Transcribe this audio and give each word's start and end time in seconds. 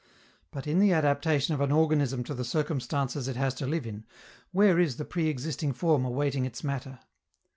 But, 0.49 0.65
in 0.65 0.79
the 0.79 0.93
adaptation 0.93 1.53
of 1.53 1.61
an 1.61 1.71
organism 1.71 2.23
to 2.23 2.33
the 2.33 2.43
circumstances 2.43 3.27
it 3.27 3.35
has 3.35 3.53
to 3.53 3.67
live 3.67 3.85
in, 3.85 4.03
where 4.51 4.79
is 4.79 4.97
the 4.97 5.05
pre 5.05 5.27
existing 5.27 5.73
form 5.73 6.05
awaiting 6.05 6.43
its 6.43 6.63
matter? 6.63 6.97